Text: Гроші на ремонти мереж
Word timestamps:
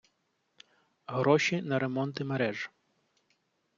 Гроші 1.05 1.61
на 1.61 1.79
ремонти 1.79 2.23
мереж 2.23 2.69